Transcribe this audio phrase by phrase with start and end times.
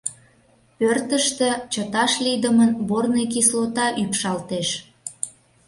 [0.77, 4.67] Пӧртыштӧ чыташ лийдымын борный кислота ӱпшалтеш.